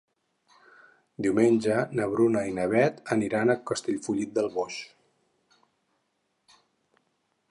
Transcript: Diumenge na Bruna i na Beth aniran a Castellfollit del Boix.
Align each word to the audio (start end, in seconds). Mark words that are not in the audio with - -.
Diumenge 1.25 1.75
na 1.99 2.07
Bruna 2.13 2.41
i 2.51 2.55
na 2.59 2.65
Beth 2.71 3.13
aniran 3.17 3.53
a 3.53 3.57
Castellfollit 3.71 4.33
del 4.37 4.51
Boix. 4.57 4.81